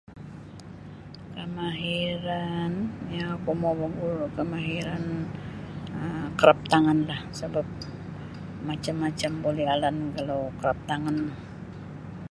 Kamahiran 1.35 2.73
yang 3.15 3.29
oku 3.37 3.51
mau 3.61 3.73
baguru 3.81 4.23
um 4.25 4.29
kamahiran 4.37 5.03
kraftanganlah 6.39 7.19
sabab 7.37 7.67
macam-macam 8.67 9.31
boleh 9.45 9.65
alan 9.75 9.97
kalau 10.15 10.41
kraftangan. 10.59 11.17